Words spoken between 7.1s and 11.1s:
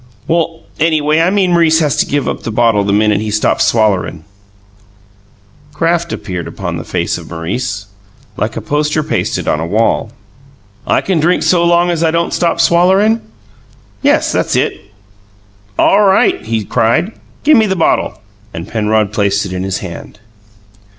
of Maurice, like a poster pasted on a wall. "I